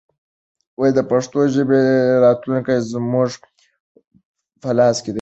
د 0.97 0.99
پښتو 1.11 1.39
ژبې 1.55 1.81
راتلونکی 2.25 2.77
زموږ 2.91 3.31
په 4.61 4.69
لاس 4.77 4.97
کې 5.05 5.09
دی. 5.09 5.09